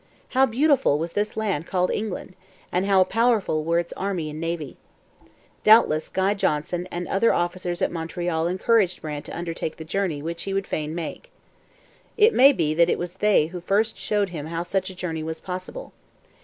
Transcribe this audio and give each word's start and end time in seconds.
How 0.29 0.47
beautiful 0.47 0.97
was 0.97 1.11
this 1.11 1.37
land 1.37 1.67
called 1.67 1.91
England! 1.91 2.35
and 2.71 2.87
how 2.87 3.03
powerful 3.03 3.63
were 3.63 3.77
its 3.77 3.93
army 3.93 4.31
and 4.31 4.41
navy! 4.41 4.77
Doubtless 5.63 6.09
Guy 6.09 6.33
Johnson 6.33 6.87
and 6.89 7.07
other 7.07 7.31
officers 7.31 7.83
at 7.83 7.91
Montreal 7.91 8.47
encouraged 8.47 9.03
Brant 9.03 9.25
to 9.25 9.37
undertake 9.37 9.77
the 9.77 9.85
journey 9.85 10.19
which 10.23 10.41
he 10.41 10.59
fain 10.61 10.89
would 10.89 10.95
make. 10.95 11.29
It 12.17 12.33
may 12.33 12.51
be 12.51 12.73
that 12.73 12.89
it 12.89 12.97
was 12.97 13.13
they 13.13 13.45
who 13.53 13.61
first 13.61 13.95
showed 13.95 14.29
him 14.29 14.47
how 14.47 14.63
such 14.63 14.89
a 14.89 14.95
journey 14.95 15.21
was 15.21 15.39
possible. 15.39 15.93